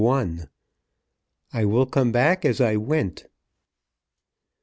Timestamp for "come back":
1.85-2.43